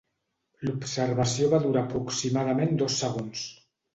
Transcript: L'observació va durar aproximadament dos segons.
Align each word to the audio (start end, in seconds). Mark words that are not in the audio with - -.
L'observació 0.67 1.51
va 1.51 1.59
durar 1.67 1.83
aproximadament 1.87 2.75
dos 2.83 2.99
segons. 3.03 3.45